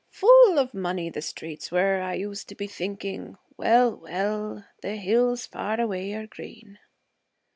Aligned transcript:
Full 0.09 0.57
of 0.57 0.73
money 0.73 1.11
the 1.11 1.21
streets 1.21 1.71
were, 1.71 2.01
I 2.01 2.15
used 2.15 2.49
to 2.49 2.55
be 2.55 2.65
thinking. 2.65 3.37
Well, 3.55 3.97
well; 3.97 4.65
the 4.81 4.95
hills 4.95 5.45
far 5.45 5.79
away 5.79 6.13
are 6.15 6.25
green.' 6.25 6.79